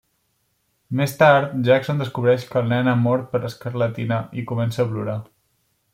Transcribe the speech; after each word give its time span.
Més 1.01 1.13
tard, 1.17 1.51
Jackson 1.67 2.01
descobreix 2.03 2.47
que 2.53 2.59
el 2.63 2.67
nen 2.73 2.91
ha 2.93 2.97
mort 3.03 3.31
per 3.35 3.43
escarlatina 3.51 4.21
i 4.43 4.49
comença 4.53 4.85
a 4.87 4.91
plorar. 4.95 5.19